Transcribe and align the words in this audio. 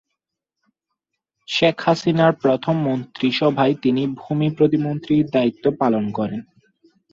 শেখ 1.47 1.77
হাসিনার 1.85 2.33
প্রথম 2.35 2.75
মন্ত্রিসভায় 2.87 3.75
তিনি 3.81 4.01
ভূমি 4.17 4.47
প্রতিমন্ত্রীর 4.57 5.25
দায়িত্ব 5.29 5.65
পালন 5.79 6.05
করেন। 6.11 6.41